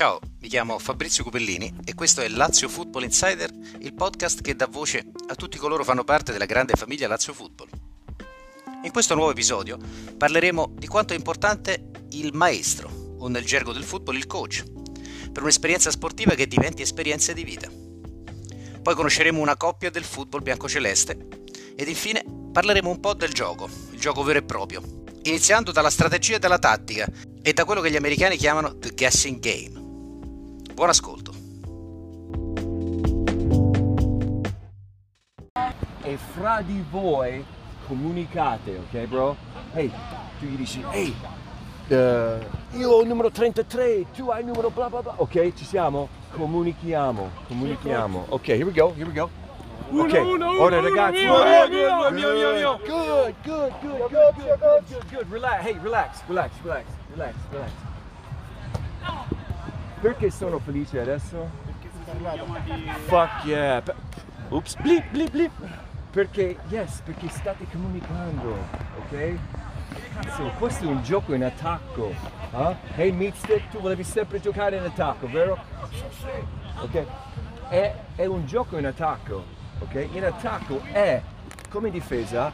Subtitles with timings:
[0.00, 3.50] Ciao, mi chiamo Fabrizio Cupellini e questo è Lazio Football Insider,
[3.80, 7.34] il podcast che dà voce a tutti coloro che fanno parte della grande famiglia Lazio
[7.34, 7.68] Football.
[8.82, 9.76] In questo nuovo episodio
[10.16, 12.88] parleremo di quanto è importante il maestro,
[13.18, 14.64] o nel gergo del football il coach,
[15.30, 17.68] per un'esperienza sportiva che diventi esperienza di vita.
[18.80, 21.26] Poi conosceremo una coppia del football biancoceleste
[21.76, 24.80] ed infine parleremo un po' del gioco, il gioco vero e proprio,
[25.24, 27.06] iniziando dalla strategia e dalla tattica
[27.42, 29.79] e da quello che gli americani chiamano the guessing game.
[30.80, 31.32] Buon ascolto.
[36.00, 37.44] E fra di voi
[37.86, 39.36] comunicate, ok bro?
[39.74, 39.92] Ehi,
[40.38, 41.14] tu gli dici, ehi,
[41.88, 41.96] uh,
[42.78, 46.08] io ho il numero 33, tu hai il numero bla bla bla, ok, ci siamo?
[46.30, 48.24] Comunichiamo, comunichiamo.
[48.30, 49.28] Ok, here we go, here we go.
[49.92, 50.14] Ok,
[50.60, 52.78] ora ragazzi, mio, ora- mio, mio, mio, mio.
[52.86, 55.30] Good, good, good, good, good, good, good, good.
[55.30, 57.89] Relax, hey, relax, relax, relax, relax, relax.
[60.00, 61.48] Perché sono felice adesso?
[63.06, 63.82] Fuck yeah.
[64.48, 65.50] Oops, blip, blip, blip.
[66.10, 68.56] Perché, yes, perché state comunicando,
[68.98, 69.38] ok?
[70.14, 72.12] Cazzo, questo è un gioco in attacco.
[72.52, 72.76] eh?
[72.96, 75.58] Hey, Meatstick, tu volevi sempre giocare in attacco, vero?
[76.80, 77.04] Ok?
[77.68, 79.44] È, è un gioco in attacco,
[79.80, 80.08] ok?
[80.12, 81.22] In attacco è,
[81.68, 82.52] come difesa,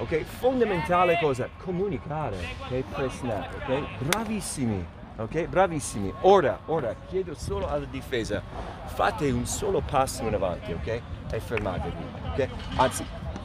[0.00, 0.22] ok?
[0.24, 1.48] Fondamentale cosa?
[1.58, 2.82] Comunicare, ok?
[2.94, 3.82] Play snap, ok?
[3.98, 4.84] Bravissimi,
[5.18, 5.46] ok?
[5.46, 6.12] Bravissimi.
[6.22, 8.42] Ora, ora, chiedo solo alla difesa,
[8.86, 11.02] fate un solo passo in avanti, ok?
[11.30, 12.48] E fermatevi, ok?
[12.76, 13.04] Anzi,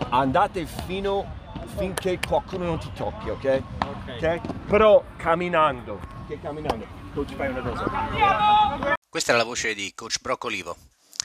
[0.09, 1.41] andate fino
[1.75, 3.63] finché qualcuno non ti tocchi, ok?
[4.07, 4.41] Ok?
[4.67, 6.41] Però camminando, ok?
[6.41, 6.85] Camminando.
[7.13, 8.95] Coach, fai una cosa.
[9.09, 10.75] Questa era la voce di coach Brock Olivo,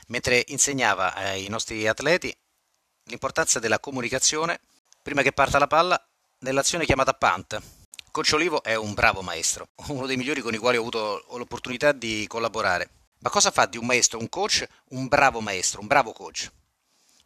[0.09, 2.35] mentre insegnava ai nostri atleti
[3.05, 4.61] l'importanza della comunicazione
[5.03, 6.03] prima che parta la palla
[6.41, 7.78] nell'azione chiamata punt.
[8.19, 11.93] Coach Olivo è un bravo maestro, uno dei migliori con i quali ho avuto l'opportunità
[11.93, 12.91] di collaborare.
[13.21, 16.51] Ma cosa fa di un maestro un coach un bravo maestro, un bravo coach?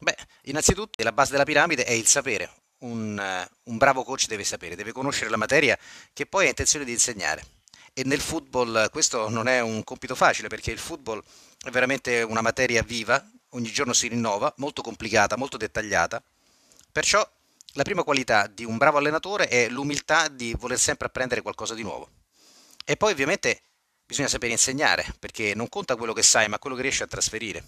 [0.00, 2.50] Beh, innanzitutto la base della piramide è il sapere.
[2.80, 5.78] Un, eh, un bravo coach deve sapere, deve conoscere la materia
[6.12, 7.42] che poi ha intenzione di insegnare.
[7.94, 11.22] E nel football eh, questo non è un compito facile perché il football
[11.64, 16.22] è veramente una materia viva, ogni giorno si rinnova, molto complicata, molto dettagliata.
[16.92, 17.26] Perciò
[17.72, 21.82] la prima qualità di un bravo allenatore è l'umiltà di voler sempre apprendere qualcosa di
[21.82, 22.10] nuovo.
[22.84, 23.62] E poi ovviamente
[24.04, 27.64] bisogna sapere insegnare, perché non conta quello che sai, ma quello che riesci a trasferire.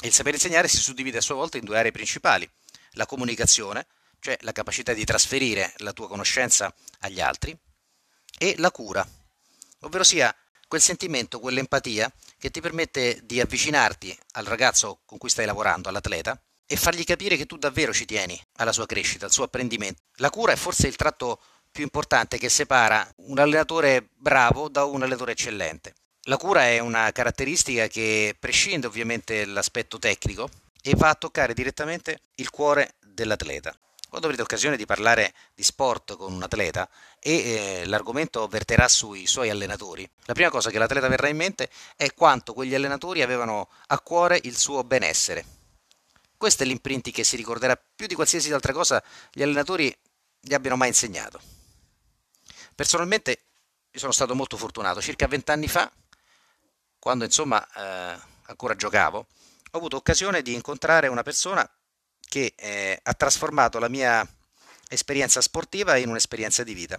[0.00, 2.48] E il sapere insegnare si suddivide a sua volta in due aree principali,
[2.92, 3.86] la comunicazione,
[4.20, 7.56] cioè la capacità di trasferire la tua conoscenza agli altri,
[8.38, 9.06] e la cura,
[9.80, 10.34] ovvero sia
[10.68, 16.40] quel sentimento, quell'empatia che ti permette di avvicinarti al ragazzo con cui stai lavorando, all'atleta,
[16.72, 20.02] e fargli capire che tu davvero ci tieni alla sua crescita, al suo apprendimento.
[20.18, 25.02] La cura è forse il tratto più importante che separa un allenatore bravo da un
[25.02, 25.94] allenatore eccellente.
[26.24, 30.48] La cura è una caratteristica che prescinde ovviamente dall'aspetto tecnico
[30.80, 33.76] e va a toccare direttamente il cuore dell'atleta.
[34.08, 36.88] Quando avrete occasione di parlare di sport con un atleta
[37.18, 41.68] e eh, l'argomento verterà sui suoi allenatori, la prima cosa che l'atleta verrà in mente
[41.96, 45.58] è quanto quegli allenatori avevano a cuore il suo benessere.
[46.40, 49.94] Questo è l'imprinting che si ricorderà più di qualsiasi altra cosa gli allenatori
[50.40, 51.38] gli abbiano mai insegnato.
[52.74, 53.42] Personalmente
[53.92, 55.92] sono stato molto fortunato, circa vent'anni fa,
[56.98, 59.18] quando insomma eh, ancora giocavo,
[59.70, 61.70] ho avuto occasione di incontrare una persona
[62.26, 64.26] che eh, ha trasformato la mia
[64.88, 66.98] esperienza sportiva in un'esperienza di vita.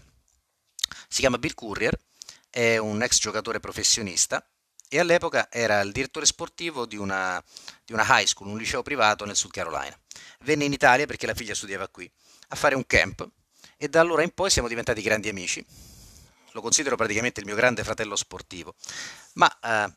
[1.07, 1.99] Si chiama Bill Courier,
[2.47, 4.47] è un ex giocatore professionista
[4.93, 7.41] e all'epoca era il direttore sportivo di una,
[7.85, 9.97] di una high school, un liceo privato nel Sud Carolina.
[10.41, 12.11] Venne in Italia perché la figlia studiava qui
[12.49, 13.25] a fare un camp
[13.77, 15.65] e da allora in poi siamo diventati grandi amici.
[16.51, 18.75] Lo considero praticamente il mio grande fratello sportivo.
[19.35, 19.93] Ma eh,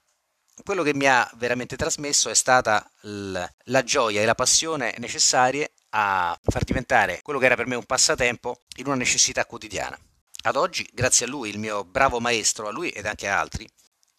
[0.63, 6.39] quello che mi ha veramente trasmesso è stata la gioia e la passione necessarie a
[6.41, 9.99] far diventare quello che era per me un passatempo in una necessità quotidiana.
[10.43, 13.69] Ad oggi, grazie a lui, il mio bravo maestro, a lui ed anche a altri,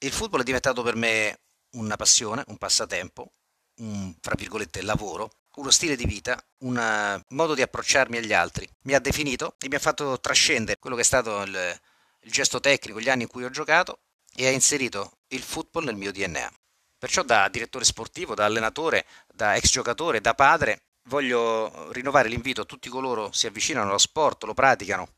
[0.05, 1.39] il football è diventato per me
[1.71, 3.31] una passione, un passatempo,
[3.77, 8.69] un, fra virgolette, lavoro, uno stile di vita, un eh, modo di approcciarmi agli altri.
[8.83, 11.79] Mi ha definito e mi ha fatto trascendere quello che è stato il,
[12.21, 13.99] il gesto tecnico, gli anni in cui ho giocato
[14.35, 16.51] e ha inserito il football nel mio DNA.
[16.99, 22.65] Perciò da direttore sportivo, da allenatore, da ex giocatore, da padre, voglio rinnovare l'invito a
[22.65, 25.15] tutti coloro che si avvicinano allo sport, lo praticano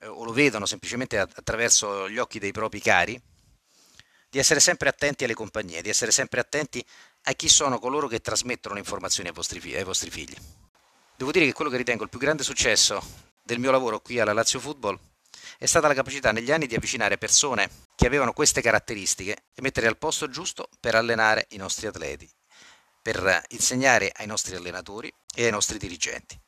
[0.00, 3.20] eh, o lo vedono semplicemente attraverso gli occhi dei propri cari,
[4.28, 6.84] di essere sempre attenti alle compagnie, di essere sempre attenti
[7.22, 10.36] a chi sono coloro che trasmettono le informazioni ai vostri, figli, ai vostri figli.
[11.16, 13.02] Devo dire che quello che ritengo il più grande successo
[13.42, 14.98] del mio lavoro qui alla Lazio Football
[15.58, 19.88] è stata la capacità negli anni di avvicinare persone che avevano queste caratteristiche e metterle
[19.88, 22.28] al posto giusto per allenare i nostri atleti,
[23.00, 26.38] per insegnare ai nostri allenatori e ai nostri dirigenti.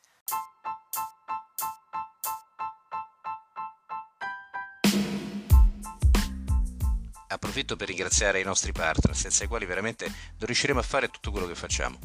[7.31, 11.31] Approfitto per ringraziare i nostri partner, senza i quali veramente non riusciremo a fare tutto
[11.31, 11.99] quello che facciamo.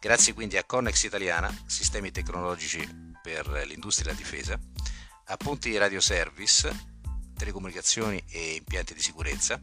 [0.00, 4.58] Grazie quindi a Connex Italiana, sistemi tecnologici per l'industria e la difesa,
[5.26, 6.88] a Punti Radio Service,
[7.36, 9.60] telecomunicazioni e impianti di sicurezza,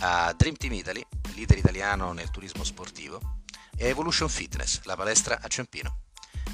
[0.00, 1.04] a Dream Team Italy,
[1.34, 3.40] leader italiano nel turismo sportivo,
[3.76, 6.02] e a Evolution Fitness, la palestra a Ciampino.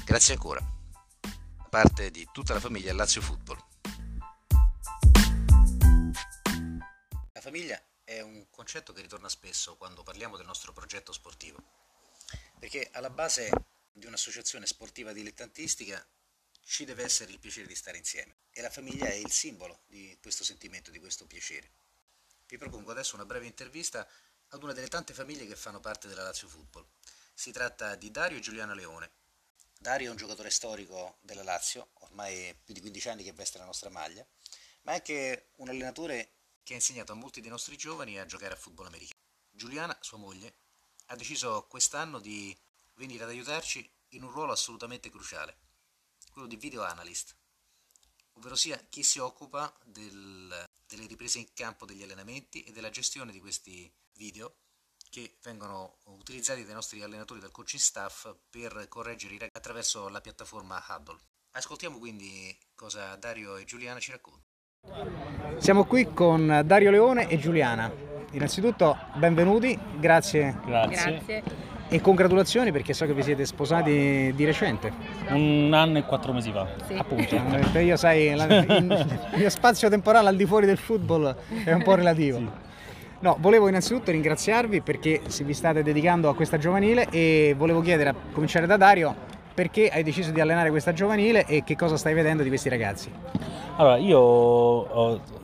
[0.05, 0.61] Grazie ancora,
[1.19, 3.68] da parte di tutta la famiglia Lazio Football.
[7.59, 11.61] Famiglia è un concetto che ritorna spesso quando parliamo del nostro progetto sportivo,
[12.57, 13.49] perché alla base
[13.91, 16.01] di un'associazione sportiva dilettantistica
[16.63, 20.17] ci deve essere il piacere di stare insieme e la famiglia è il simbolo di
[20.21, 21.69] questo sentimento, di questo piacere.
[22.47, 24.07] Vi propongo adesso una breve intervista
[24.51, 26.87] ad una delle tante famiglie che fanno parte della Lazio Football.
[27.33, 29.11] Si tratta di Dario e Giuliana Leone.
[29.77, 33.65] Dario è un giocatore storico della Lazio, ormai più di 15 anni che veste la
[33.65, 34.25] nostra maglia,
[34.83, 36.38] ma è anche un allenatore
[36.69, 39.19] che ha insegnato a molti dei nostri giovani a giocare a football americano.
[39.49, 40.53] Giuliana, sua moglie,
[41.07, 42.55] ha deciso quest'anno di
[42.93, 45.57] venire ad aiutarci in un ruolo assolutamente cruciale,
[46.31, 47.35] quello di video analyst,
[48.33, 53.31] ovvero sia chi si occupa del, delle riprese in campo degli allenamenti e della gestione
[53.31, 54.57] di questi video
[55.09, 60.21] che vengono utilizzati dai nostri allenatori del coaching staff per correggere i ragazzi attraverso la
[60.21, 61.19] piattaforma Huddle.
[61.53, 64.48] Ascoltiamo quindi cosa Dario e Giuliana ci raccontano.
[65.57, 67.91] Siamo qui con Dario Leone e Giuliana.
[68.31, 70.55] Innanzitutto benvenuti, grazie.
[70.65, 71.11] Grazie.
[71.11, 71.43] Grazie.
[71.89, 74.91] E congratulazioni perché so che vi siete sposati di recente.
[75.29, 76.67] Un anno e quattro mesi fa.
[76.87, 76.93] Sì.
[76.93, 81.83] Appunto, io sai, la- il mio spazio temporale al di fuori del football è un
[81.83, 82.41] po' relativo.
[83.21, 88.15] No, volevo innanzitutto ringraziarvi perché vi state dedicando a questa giovanile e volevo chiedere, a
[88.31, 89.13] cominciare da Dario,
[89.53, 93.11] perché hai deciso di allenare questa giovanile e che cosa stai vedendo di questi ragazzi?
[93.79, 94.17] Allora, io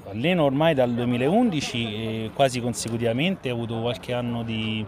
[0.09, 4.85] alleno ormai dal 2011 e quasi consecutivamente, ho avuto qualche anno di,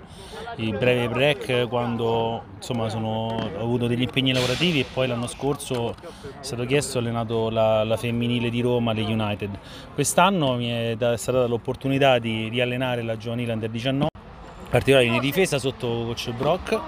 [0.57, 5.91] di breve break quando insomma, sono- ho avuto degli impegni lavorativi e poi l'anno scorso
[5.91, 5.95] è
[6.41, 9.57] stato chiesto ho allenato la, la femminile di Roma, le United.
[9.93, 14.09] Quest'anno mi è, da- è stata data l'opportunità di riallenare la giovanile Under 19,
[14.63, 16.79] in particolare in difesa sotto coach Brock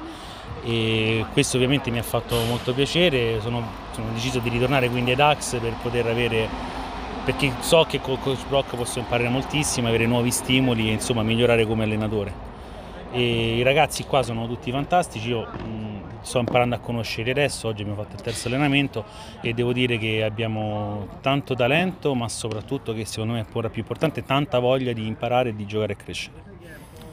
[0.63, 5.19] e questo ovviamente mi ha fatto molto piacere, sono, sono deciso di ritornare quindi ad
[5.19, 6.47] Ax per poter avere,
[7.23, 11.65] perché so che con Coach Brock posso imparare moltissimo, avere nuovi stimoli e insomma migliorare
[11.65, 12.47] come allenatore.
[13.11, 17.81] E I ragazzi qua sono tutti fantastici, io mh, sto imparando a conoscere adesso, oggi
[17.81, 19.03] abbiamo fatto il terzo allenamento
[19.41, 23.81] e devo dire che abbiamo tanto talento ma soprattutto che secondo me è ancora più
[23.81, 26.35] importante, tanta voglia di imparare, di giocare e crescere.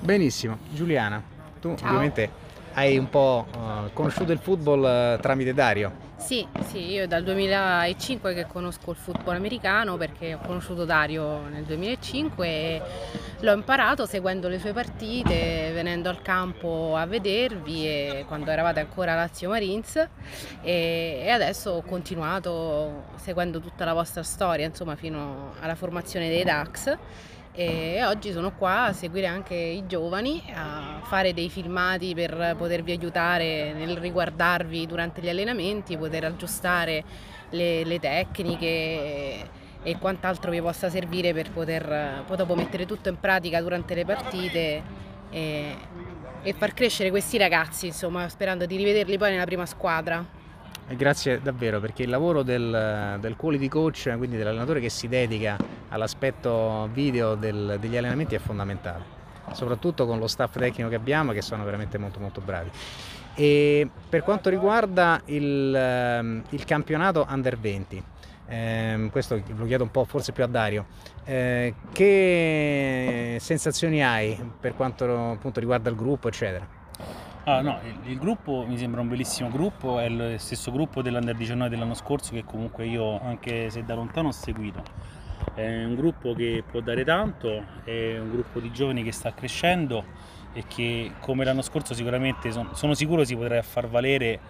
[0.00, 1.22] Benissimo, Giuliana,
[1.60, 1.86] tu Ciao.
[1.88, 2.44] ovviamente
[2.76, 6.04] hai un po' eh, conosciuto il football eh, tramite Dario.
[6.16, 11.64] Sì, sì, io dal 2005 che conosco il football americano perché ho conosciuto Dario nel
[11.64, 12.82] 2005 e
[13.40, 19.50] l'ho imparato seguendo le sue partite, venendo al campo a vedervi quando eravate ancora Lazio
[19.50, 19.96] Marines
[20.62, 26.44] e, e adesso ho continuato seguendo tutta la vostra storia, insomma, fino alla formazione dei
[26.44, 26.96] Dax
[27.58, 32.92] e oggi sono qua a seguire anche i giovani, a fare dei filmati per potervi
[32.92, 37.02] aiutare nel riguardarvi durante gli allenamenti, poter aggiustare
[37.50, 39.48] le, le tecniche
[39.82, 44.04] e quant'altro vi possa servire per poter poi dopo mettere tutto in pratica durante le
[44.04, 44.82] partite
[45.30, 45.76] e,
[46.42, 50.22] e far crescere questi ragazzi, insomma, sperando di rivederli poi nella prima squadra.
[50.88, 55.56] Grazie davvero perché il lavoro del, del quality coach, quindi dell'allenatore che si dedica
[55.88, 59.04] all'aspetto video del- degli allenamenti è fondamentale,
[59.52, 62.70] soprattutto con lo staff tecnico che abbiamo che sono veramente molto molto bravi.
[63.34, 68.02] E per quanto riguarda il, ehm, il campionato under 20,
[68.46, 70.86] ehm, questo lo chiedo un po' forse più a Dario,
[71.24, 76.66] eh, che sensazioni hai per quanto appunto riguarda il gruppo eccetera?
[77.44, 81.36] Ah, no, il, il gruppo mi sembra un bellissimo gruppo, è il stesso gruppo dell'Under
[81.36, 84.82] 19 dell'anno scorso che comunque io, anche se da lontano, ho seguito.
[85.54, 90.04] È un gruppo che può dare tanto, è un gruppo di giovani che sta crescendo
[90.52, 94.40] e che come l'anno scorso sicuramente son- sono sicuro si potrà far valere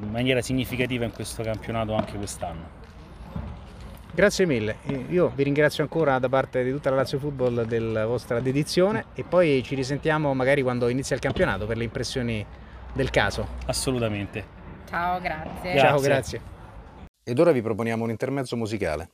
[0.00, 2.84] in maniera significativa in questo campionato anche quest'anno.
[4.12, 4.76] Grazie mille,
[5.10, 9.24] io vi ringrazio ancora da parte di tutta la Lazio Football della vostra dedizione e
[9.24, 12.44] poi ci risentiamo magari quando inizia il campionato per le impressioni
[12.94, 13.46] del caso.
[13.66, 14.44] Assolutamente.
[14.88, 15.72] Ciao, grazie.
[15.72, 15.78] Grazie.
[15.80, 16.40] Ciao, grazie.
[17.22, 19.10] Ed ora vi proponiamo un intermezzo musicale.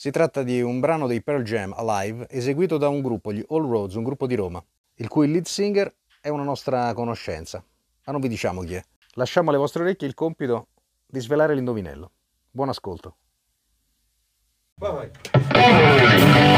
[0.00, 3.68] Si tratta di un brano dei Pearl Jam Alive eseguito da un gruppo, gli All
[3.68, 4.64] Roads, un gruppo di Roma,
[4.94, 7.64] il cui lead singer è una nostra conoscenza,
[8.04, 8.84] ma non vi diciamo chi è.
[9.14, 10.68] Lasciamo alle vostre orecchie il compito
[11.04, 12.12] di svelare l'indovinello.
[12.48, 13.16] Buon ascolto.
[14.76, 15.10] Bye
[15.50, 16.57] bye.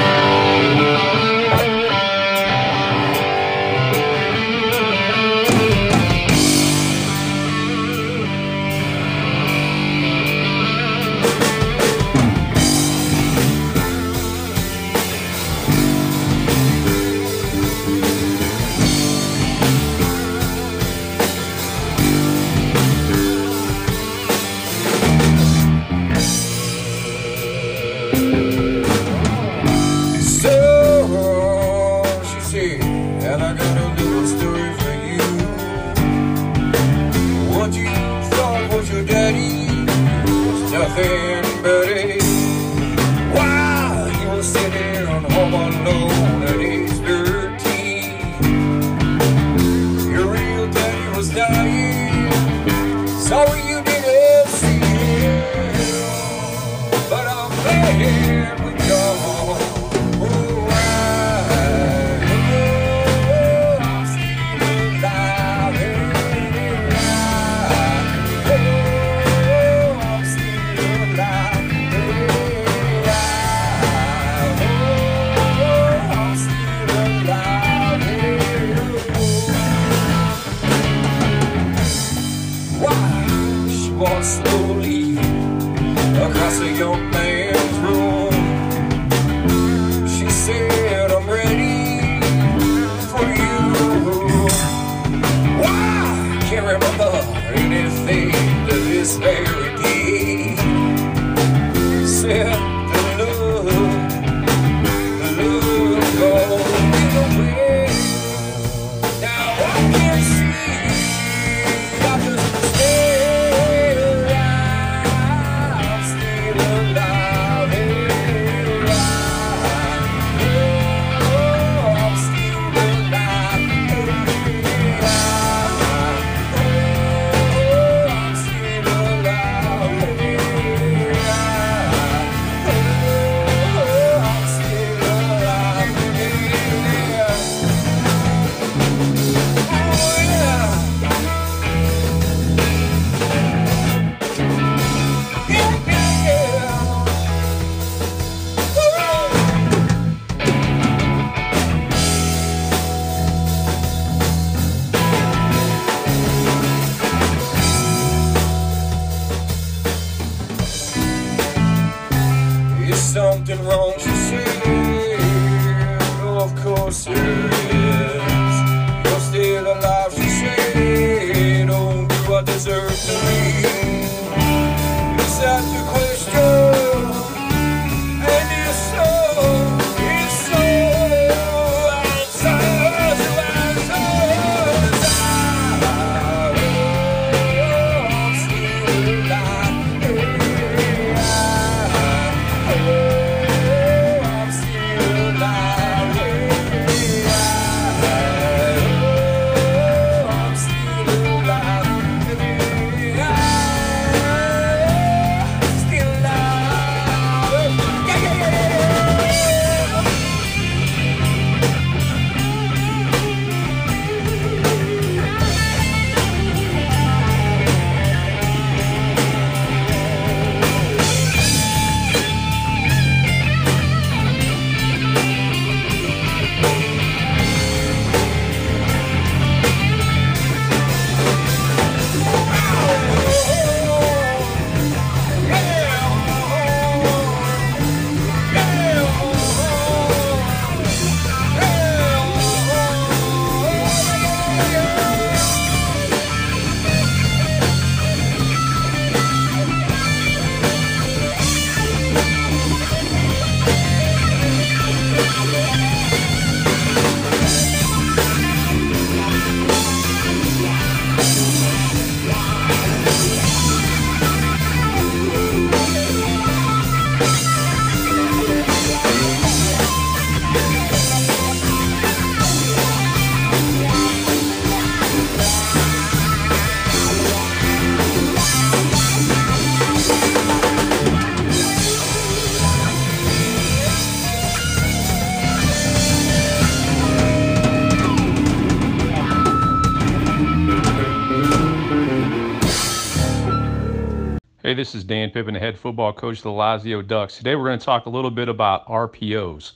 [295.10, 297.36] Dan Pippen, the head football coach of the Lazio Ducks.
[297.36, 299.72] Today we're going to talk a little bit about RPOs.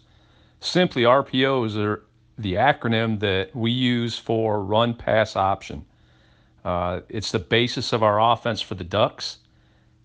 [0.60, 2.04] Simply, RPOs are
[2.38, 5.84] the acronym that we use for run pass option.
[6.64, 9.38] Uh, it's the basis of our offense for the Ducks.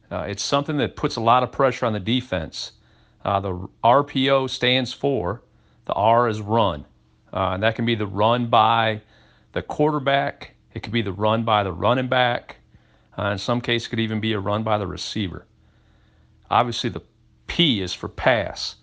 [0.09, 2.71] Uh, it's something that puts a lot of pressure on the defense.
[3.23, 5.43] Uh, the RPO stands for
[5.85, 6.85] the R is run.
[7.31, 8.99] Uh, and that can be the run by
[9.51, 12.55] the quarterback, it could be the run by the running back,
[13.19, 15.45] uh, in some cases, could even be a run by the receiver.
[16.49, 17.01] Obviously, the
[17.47, 18.75] P is for pass.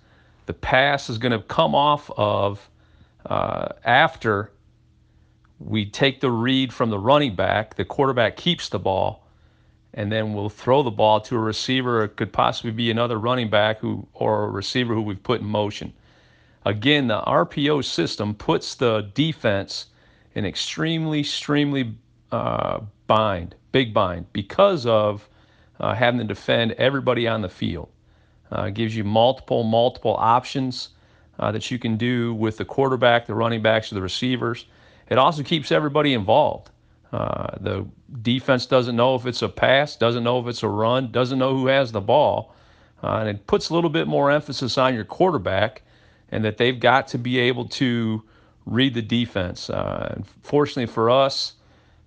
[0.45, 2.69] The pass is going to come off of
[3.25, 4.53] uh, after
[5.59, 9.27] we take the read from the running back, the quarterback keeps the ball,
[9.95, 12.05] and then we'll throw the ball to a receiver.
[12.05, 15.47] It could possibly be another running back who or a receiver who we've put in
[15.47, 15.95] motion.
[16.67, 19.87] Again, the RPO system puts the defense
[20.35, 21.95] in extremely, extremely
[22.33, 25.29] uh, bind, big bind, because of
[25.81, 27.89] uh, having to defend everybody on the field.
[28.53, 30.91] Uh, gives you multiple, multiple options
[31.41, 34.67] uh, that you can do with the quarterback, the running backs, or the receivers.
[35.09, 36.71] It also keeps everybody involved.
[37.13, 37.87] Uh, the
[38.23, 41.57] defense doesn't know if it's a pass, doesn't know if it's a run, doesn't know
[41.57, 42.55] who has the ball.
[43.03, 45.83] Uh, and it puts a little bit more emphasis on your quarterback
[46.31, 48.23] and that they've got to be able to
[48.65, 49.71] read the defense.
[49.71, 51.55] Uh, fortunately for us,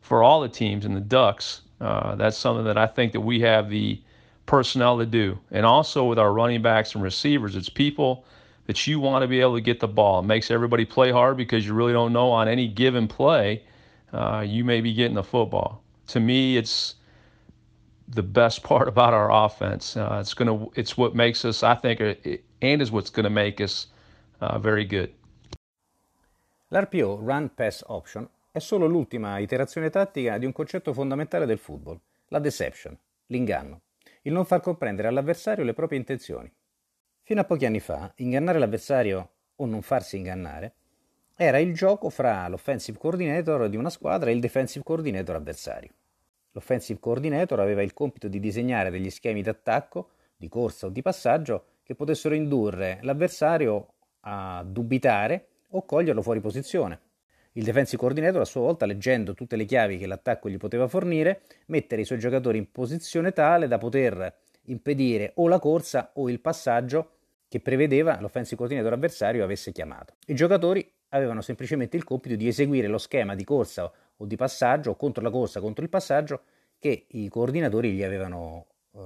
[0.10, 3.40] for all the teams and the Ducks, uh, that's something that I think that we
[3.42, 4.02] have the
[4.48, 5.38] personnel to do.
[5.52, 8.26] And also with our running backs and receivers, it's people
[8.66, 10.22] that you want to be able to get the ball.
[10.22, 13.62] It makes everybody play hard because you really don't know on any given play
[14.12, 15.84] uh, you may be getting the football.
[16.08, 16.96] To me, it's
[18.08, 19.96] the best part about our offense.
[19.96, 22.16] Uh, it's gonna, it's what makes us, I think, uh,
[22.64, 23.86] and is what's going to make us
[24.42, 25.14] uh, very good.
[26.72, 32.00] L'RPO, Run Pass Option, è solo l'ultima iterazione tattica di un concetto fondamentale del football,
[32.30, 33.82] la deception, l'inganno,
[34.24, 36.52] il non far comprendere all'avversario le proprie intenzioni.
[37.22, 40.74] Fino a pochi anni fa, ingannare l'avversario o non farsi ingannare
[41.36, 45.92] era il gioco fra l'offensive coordinator di una squadra e il defensive coordinator avversario.
[46.52, 51.66] L'offensive coordinator aveva il compito di disegnare degli schemi d'attacco, di corsa o di passaggio
[51.84, 57.00] che potessero indurre l'avversario a dubitare o coglierlo fuori posizione.
[57.60, 61.42] Il defensive coordinator a sua volta, leggendo tutte le chiavi che l'attacco gli poteva fornire,
[61.66, 64.34] mettere i suoi giocatori in posizione tale da poter
[64.68, 67.10] impedire o la corsa o il passaggio
[67.50, 70.14] che prevedeva l'offensive coordinator avversario avesse chiamato.
[70.28, 74.92] I giocatori avevano semplicemente il compito di eseguire lo schema di corsa o di passaggio,
[74.92, 76.44] o contro la corsa, contro il passaggio,
[76.80, 79.00] che i coordinatori gli avevano eh,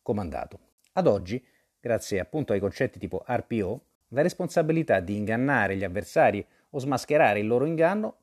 [0.00, 0.60] comandato.
[0.92, 1.44] Ad oggi,
[1.80, 7.46] grazie appunto ai concetti tipo RPO, la responsabilità di ingannare gli avversari o smascherare il
[7.46, 8.16] loro inganno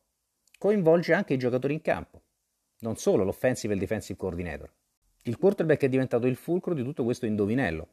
[0.57, 2.21] coinvolge anche i giocatori in campo,
[2.79, 4.71] non solo l'offensive e il defensive coordinator.
[5.23, 7.87] Il quarterback è diventato il fulcro di tutto questo indovinello,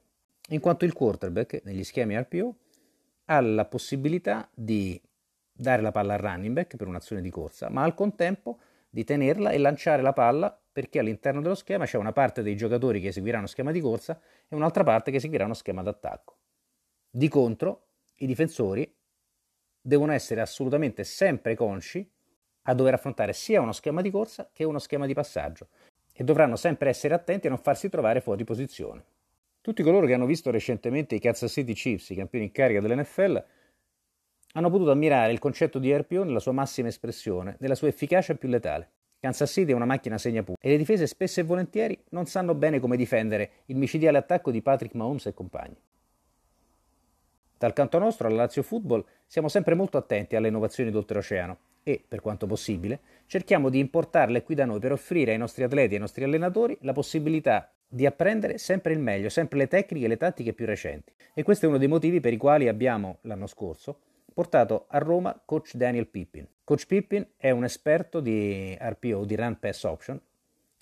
[0.49, 2.57] in quanto il quarterback, negli schemi RPO,
[3.27, 5.01] ha la possibilità di
[5.51, 8.59] dare la palla al running back per un'azione di corsa, ma al contempo
[8.91, 13.01] di tenerla e lanciare la palla perché all'interno dello schema c'è una parte dei giocatori
[13.01, 16.37] che eseguiranno schema di corsa e un'altra parte che eseguiranno schema d'attacco.
[17.11, 17.87] Di contro,
[18.17, 18.93] i difensori
[19.87, 22.09] devono essere assolutamente sempre consci
[22.63, 25.69] a dover affrontare sia uno schema di corsa che uno schema di passaggio
[26.15, 29.05] e dovranno sempre essere attenti a non farsi trovare fuori posizione.
[29.61, 33.45] Tutti coloro che hanno visto recentemente i Kansas City Chiefs, i campioni in carica dell'NFL,
[34.53, 38.49] hanno potuto ammirare il concetto di RPO nella sua massima espressione, nella sua efficacia più
[38.49, 38.91] letale.
[39.21, 42.55] Kansas City è una macchina segna pura e le difese spesso e volentieri non sanno
[42.55, 45.77] bene come difendere il micidiale attacco di Patrick Mahomes e compagni.
[47.57, 52.21] Dal canto nostro, alla Lazio Football, siamo sempre molto attenti alle innovazioni d'oltreoceano e, per
[52.21, 56.01] quanto possibile, cerchiamo di importarle qui da noi per offrire ai nostri atleti e ai
[56.01, 60.53] nostri allenatori la possibilità di apprendere sempre il meglio, sempre le tecniche e le tattiche
[60.53, 61.13] più recenti.
[61.33, 64.01] E questo è uno dei motivi per i quali abbiamo, l'anno scorso,
[64.33, 66.47] portato a Roma coach Daniel Pippin.
[66.65, 70.21] Coach Pippin è un esperto di RPO, di Run Pass Option,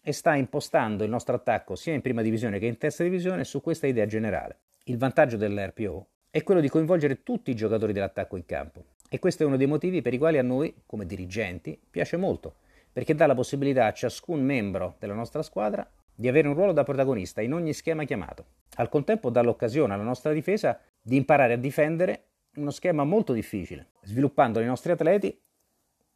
[0.03, 3.61] e sta impostando il nostro attacco sia in prima divisione che in terza divisione su
[3.61, 4.57] questa idea generale.
[4.85, 8.85] Il vantaggio dell'RPO è quello di coinvolgere tutti i giocatori dell'attacco in campo.
[9.11, 12.55] E questo è uno dei motivi per i quali a noi, come dirigenti, piace molto,
[12.91, 16.85] perché dà la possibilità a ciascun membro della nostra squadra di avere un ruolo da
[16.85, 18.47] protagonista in ogni schema chiamato.
[18.77, 23.89] Al contempo dà l'occasione alla nostra difesa di imparare a difendere uno schema molto difficile,
[24.01, 25.39] sviluppando nei nostri atleti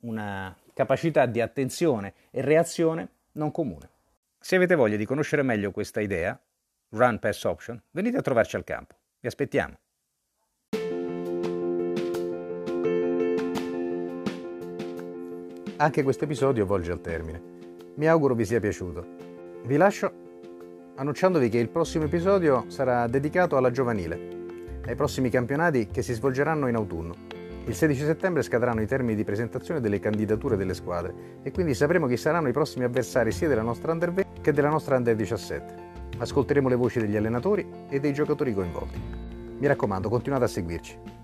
[0.01, 3.91] una capacità di attenzione e reazione non comune.
[4.41, 6.41] Se avete voglia di conoscere meglio questa idea,
[6.89, 8.95] Run Pass Option, venite a trovarci al campo.
[9.21, 9.77] Vi aspettiamo.
[15.79, 17.39] Anche questo episodio volge al termine.
[17.97, 19.05] Mi auguro vi sia piaciuto.
[19.67, 20.11] Vi lascio
[20.95, 24.19] annunciandovi che il prossimo episodio sarà dedicato alla giovanile,
[24.87, 27.15] ai prossimi campionati che si svolgeranno in autunno.
[27.67, 32.07] Il 16 settembre scadranno i termini di presentazione delle candidature delle squadre e quindi sapremo
[32.07, 35.75] chi saranno i prossimi avversari sia della nostra Under 20 che della nostra Under 17.
[36.17, 38.99] Ascolteremo le voci degli allenatori e dei giocatori coinvolti.
[39.59, 41.16] Mi raccomando, continuate a seguirci.